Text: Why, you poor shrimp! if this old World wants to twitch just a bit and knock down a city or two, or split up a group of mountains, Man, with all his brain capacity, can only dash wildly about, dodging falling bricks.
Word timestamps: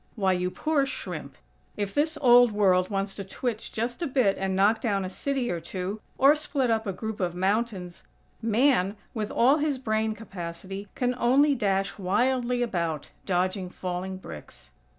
Why, 0.15 0.33
you 0.33 0.49
poor 0.49 0.87
shrimp! 0.87 1.35
if 1.77 1.93
this 1.93 2.17
old 2.23 2.51
World 2.53 2.89
wants 2.89 3.15
to 3.17 3.23
twitch 3.23 3.71
just 3.71 4.01
a 4.01 4.07
bit 4.07 4.35
and 4.35 4.55
knock 4.55 4.81
down 4.81 5.05
a 5.05 5.11
city 5.11 5.51
or 5.51 5.59
two, 5.59 6.01
or 6.17 6.33
split 6.35 6.71
up 6.71 6.87
a 6.87 6.91
group 6.91 7.19
of 7.19 7.35
mountains, 7.35 8.03
Man, 8.41 8.97
with 9.13 9.29
all 9.29 9.57
his 9.57 9.77
brain 9.77 10.15
capacity, 10.15 10.87
can 10.95 11.13
only 11.19 11.53
dash 11.53 11.99
wildly 11.99 12.63
about, 12.63 13.11
dodging 13.27 13.69
falling 13.69 14.17
bricks. 14.17 14.71